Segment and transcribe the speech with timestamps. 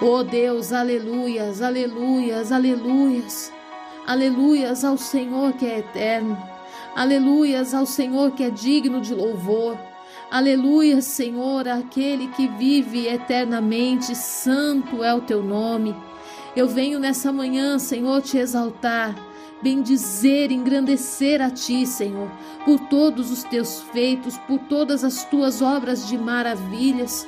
[0.00, 3.50] Oh Deus, aleluias, aleluias, aleluias.
[4.06, 6.36] Aleluias ao Senhor que é eterno.
[6.94, 9.78] Aleluias ao Senhor que é digno de louvor.
[10.30, 15.96] Aleluia, Senhor, aquele que vive eternamente, santo é o teu nome.
[16.54, 19.14] Eu venho nessa manhã, Senhor, te exaltar,
[19.62, 22.28] bendizer, engrandecer a ti, Senhor,
[22.66, 27.26] por todos os teus feitos, por todas as tuas obras de maravilhas.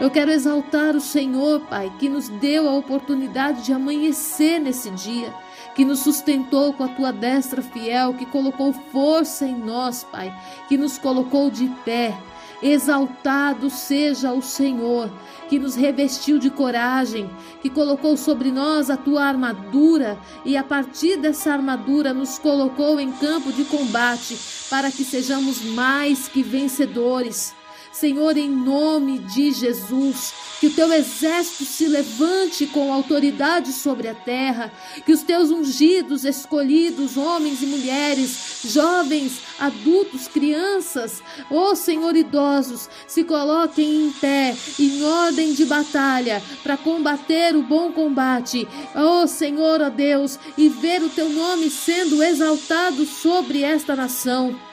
[0.00, 5.30] Eu quero exaltar o Senhor, Pai, que nos deu a oportunidade de amanhecer nesse dia,
[5.74, 10.34] que nos sustentou com a tua destra fiel, que colocou força em nós, Pai,
[10.70, 12.16] que nos colocou de pé.
[12.62, 15.10] Exaltado seja o Senhor,
[15.50, 17.28] que nos revestiu de coragem,
[17.60, 23.12] que colocou sobre nós a tua armadura e a partir dessa armadura nos colocou em
[23.12, 24.38] campo de combate
[24.70, 27.59] para que sejamos mais que vencedores.
[27.92, 34.14] Senhor, em nome de Jesus, que o teu exército se levante com autoridade sobre a
[34.14, 34.72] terra,
[35.04, 43.24] que os teus ungidos, escolhidos, homens e mulheres, jovens, adultos, crianças, ó Senhor, idosos, se
[43.24, 49.90] coloquem em pé, em ordem de batalha, para combater o bom combate, ó Senhor, ó
[49.90, 54.69] Deus, e ver o teu nome sendo exaltado sobre esta nação.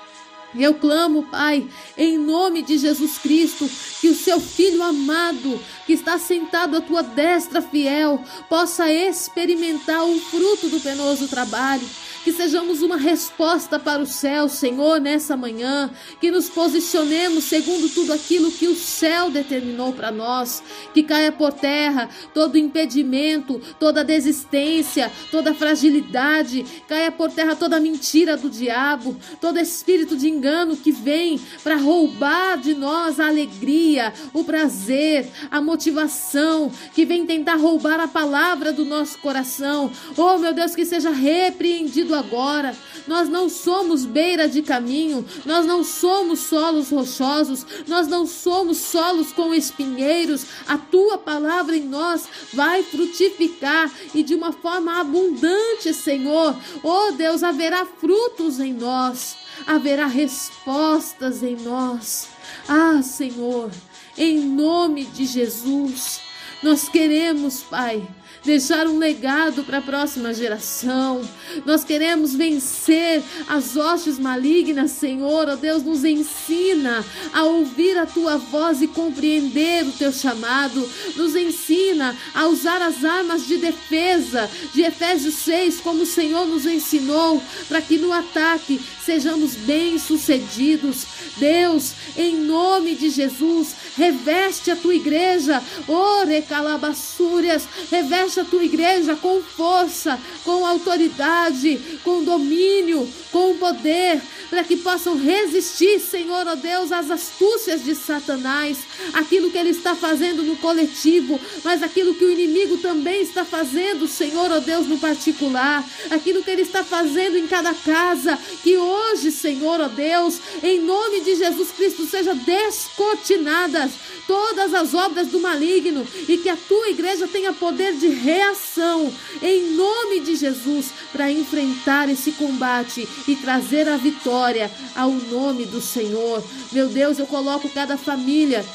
[0.59, 3.69] Eu clamo, Pai, em nome de Jesus Cristo,
[4.01, 10.19] que o seu filho amado, que está sentado à tua destra fiel, possa experimentar o
[10.19, 11.87] fruto do penoso trabalho.
[12.23, 18.11] Que sejamos uma resposta para o céu, Senhor, nessa manhã, que nos posicionemos segundo tudo
[18.11, 20.61] aquilo que o céu determinou para nós,
[20.93, 28.35] que caia por terra todo impedimento, toda desistência, toda fragilidade, caia por terra toda mentira
[28.35, 34.43] do diabo, todo espírito de engano que vem para roubar de nós a alegria, o
[34.43, 39.91] prazer, a motivação, que vem tentar roubar a palavra do nosso coração.
[40.15, 42.75] Oh, meu Deus, que seja repreendido agora.
[43.07, 49.31] Nós não somos beira de caminho, nós não somos solos rochosos, nós não somos solos
[49.31, 50.45] com espinheiros.
[50.67, 56.55] A tua palavra em nós vai frutificar e de uma forma abundante, Senhor.
[56.83, 59.35] Oh Deus, haverá frutos em nós,
[59.65, 62.27] haverá respostas em nós.
[62.67, 63.71] Ah, Senhor,
[64.17, 66.21] em nome de Jesus,
[66.61, 68.07] nós queremos, Pai
[68.43, 71.21] deixar um legado para a próxima geração.
[71.65, 75.47] Nós queremos vencer as hostes malignas, Senhor.
[75.49, 80.87] Ó oh Deus, nos ensina a ouvir a tua voz e compreender o teu chamado.
[81.15, 86.65] Nos ensina a usar as armas de defesa de Efésios 6, como o Senhor nos
[86.65, 91.05] ensinou, para que no ataque sejamos bem-sucedidos.
[91.37, 99.15] Deus, em nome de Jesus, reveste a tua igreja, ore calabaçúrias, reveste a tua igreja
[99.15, 106.91] com força, com autoridade, com domínio, com poder, para que possam resistir, Senhor, ó Deus,
[106.91, 108.79] às astúcias de Satanás,
[109.13, 114.07] aquilo que ele está fazendo no coletivo, mas aquilo que o inimigo também está fazendo,
[114.07, 119.31] Senhor, ó Deus, no particular, aquilo que ele está fazendo em cada casa, que hoje,
[119.31, 123.91] Senhor, ó Deus, em nome de Jesus Cristo, seja descortinadas
[124.27, 129.71] todas as obras do maligno e que a tua igreja tenha poder de reação, em
[129.71, 136.43] nome de Jesus, para enfrentar esse combate e trazer a vitória ao nome do Senhor.
[136.71, 138.65] Meu Deus, eu coloco cada família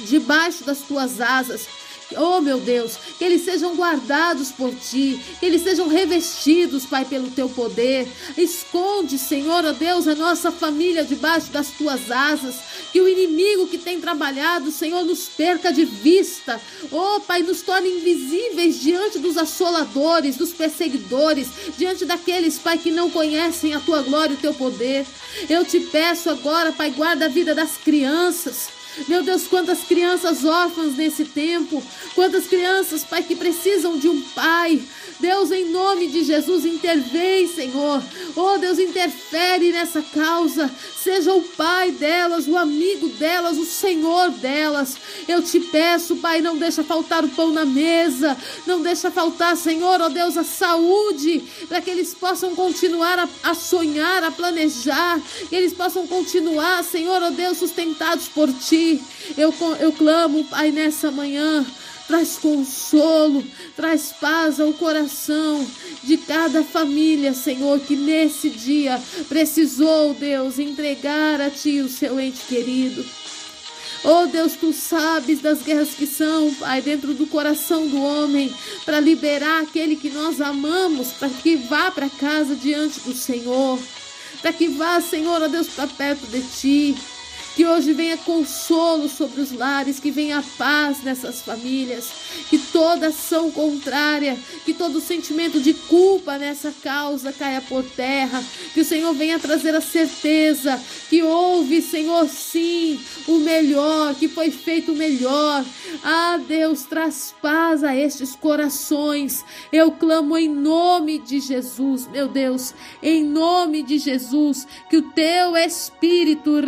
[0.00, 1.66] debaixo das tuas asas
[2.16, 7.30] Oh, meu Deus, que eles sejam guardados por ti, que eles sejam revestidos, Pai, pelo
[7.30, 8.08] teu poder.
[8.36, 12.56] Esconde, Senhor, oh Deus, a nossa família debaixo das tuas asas.
[12.92, 16.58] Que o inimigo que tem trabalhado, Senhor, nos perca de vista.
[16.90, 23.10] Oh, Pai, nos torne invisíveis diante dos assoladores, dos perseguidores, diante daqueles, Pai, que não
[23.10, 25.04] conhecem a tua glória e o teu poder.
[25.48, 28.77] Eu te peço agora, Pai, guarda a vida das crianças.
[29.06, 31.82] Meu Deus, quantas crianças órfãs nesse tempo,
[32.14, 34.82] quantas crianças, Pai, que precisam de um pai.
[35.20, 38.00] Deus, em nome de Jesus, intervém, Senhor.
[38.36, 40.70] Oh, Deus, interfere nessa causa.
[40.96, 44.96] Seja o pai delas, o amigo delas, o Senhor delas.
[45.26, 48.36] Eu te peço, Pai, não deixa faltar o pão na mesa.
[48.64, 53.54] Não deixa faltar, Senhor, oh Deus, a saúde, para que eles possam continuar a, a
[53.54, 58.87] sonhar, a planejar, que eles possam continuar, Senhor, oh Deus, sustentados por Ti.
[59.36, 61.64] Eu, eu clamo, Pai, nessa manhã
[62.08, 63.44] traz consolo,
[63.76, 65.64] traz paz ao coração
[66.02, 72.40] de cada família, Senhor, que nesse dia precisou, Deus, entregar a Ti o seu ente
[72.48, 73.04] querido.
[74.04, 78.54] Oh Deus, tu sabes das guerras que são, Pai, dentro do coração do homem,
[78.84, 83.78] para liberar aquele que nós amamos, para que vá para casa diante do Senhor,
[84.40, 86.96] para que vá, Senhor, ó Deus, para perto de ti.
[87.58, 92.08] Que hoje venha consolo sobre os lares, que venha paz nessas famílias,
[92.48, 98.80] que toda ação contrária, que todo sentimento de culpa nessa causa caia por terra, que
[98.80, 104.92] o Senhor venha trazer a certeza que houve, Senhor, sim, o melhor, que foi feito
[104.92, 105.64] o melhor.
[106.04, 109.44] Ah, Deus, traz paz a estes corações.
[109.72, 112.72] Eu clamo em nome de Jesus, meu Deus,
[113.02, 116.60] em nome de Jesus, que o teu espírito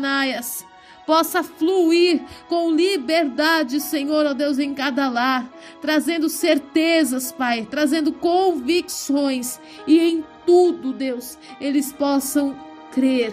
[0.00, 0.64] recalabanaias
[1.06, 5.50] possa fluir com liberdade, Senhor, ó Deus, em cada lar,
[5.80, 12.56] trazendo certezas, Pai, trazendo convicções e em tudo, Deus, eles possam
[12.92, 13.32] crer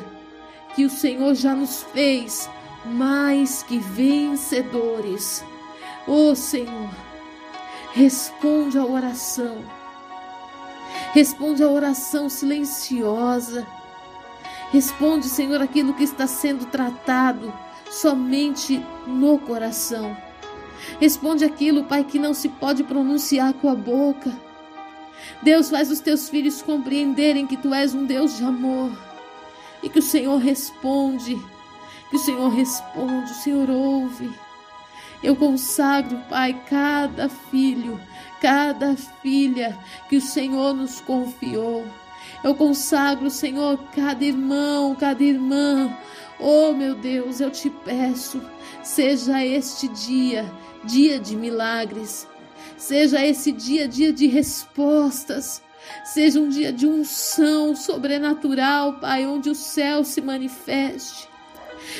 [0.75, 2.49] que o Senhor já nos fez
[2.85, 5.43] mais que vencedores.
[6.07, 6.89] Ó oh, Senhor,
[7.93, 9.63] responde a oração.
[11.13, 13.67] Responde a oração silenciosa.
[14.71, 17.53] Responde, Senhor, aquilo que está sendo tratado
[17.89, 20.15] somente no coração.
[20.99, 24.31] Responde aquilo, Pai, que não se pode pronunciar com a boca.
[25.41, 28.91] Deus faz os teus filhos compreenderem que tu és um Deus de amor
[29.81, 31.35] e que o Senhor responde,
[32.09, 34.31] que o Senhor responde, o Senhor ouve.
[35.23, 37.99] Eu consagro, Pai, cada filho,
[38.39, 39.77] cada filha
[40.07, 41.85] que o Senhor nos confiou.
[42.43, 45.95] Eu consagro, Senhor, cada irmão, cada irmã.
[46.39, 48.41] Oh, meu Deus, eu te peço,
[48.83, 50.45] seja este dia,
[50.83, 52.27] dia de milagres.
[52.77, 55.61] Seja esse dia, dia de respostas.
[56.03, 61.27] Seja um dia de unção sobrenatural, Pai, onde o céu se manifeste.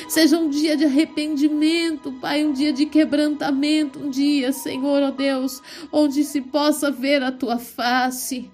[0.08, 5.12] Seja um dia de arrependimento, Pai, um dia de quebrantamento, um dia, Senhor, ó oh
[5.12, 8.50] Deus, onde se possa ver a tua face.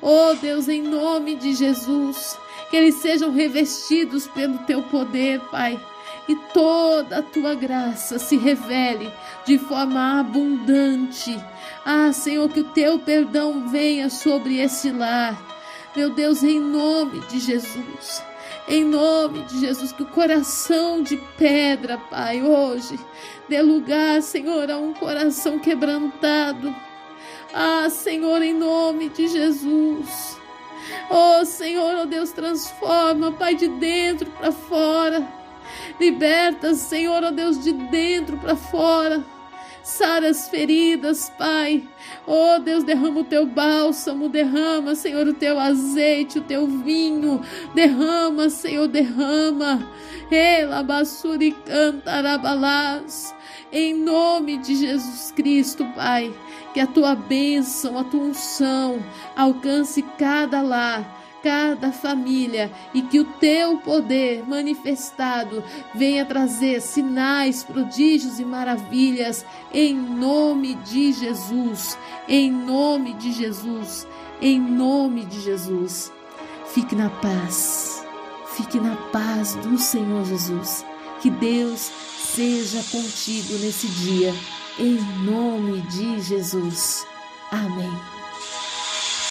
[0.00, 2.38] Oh Deus, em nome de Jesus,
[2.70, 5.80] que eles sejam revestidos pelo teu poder, Pai
[6.28, 9.12] e toda a tua graça se revele
[9.44, 11.38] de forma abundante.
[11.84, 15.38] Ah, Senhor, que o teu perdão venha sobre esse lar.
[15.94, 18.22] Meu Deus, em nome de Jesus.
[18.66, 22.98] Em nome de Jesus, que o coração de pedra, Pai, hoje
[23.46, 26.74] dê lugar, Senhor, a um coração quebrantado.
[27.56, 30.36] Ah, Senhor, em nome de Jesus.
[31.08, 35.24] Oh, Senhor, oh Deus, transforma, Pai, de dentro para fora.
[36.00, 39.24] Liberta, Senhor, ó Deus, de dentro para fora.
[39.84, 41.86] Sara as feridas, Pai.
[42.26, 47.40] Oh Deus, derrama o teu bálsamo, derrama, Senhor, o teu azeite, o teu vinho.
[47.72, 49.88] Derrama, Senhor, derrama.
[50.28, 53.32] Elabassuri cantarabalás.
[53.76, 56.32] Em nome de Jesus Cristo, Pai,
[56.72, 59.02] que a tua bênção, a tua unção
[59.34, 65.62] alcance cada lar cada família e que o teu poder manifestado
[65.94, 74.08] venha trazer sinais, prodígios e maravilhas em nome de Jesus, em nome de Jesus,
[74.40, 76.10] em nome de Jesus.
[76.68, 78.06] Fique na paz,
[78.56, 80.82] fique na paz do Senhor Jesus.
[81.20, 84.34] Que Deus seja contigo nesse dia,
[84.76, 87.06] em nome de Jesus.
[87.52, 88.13] Amém.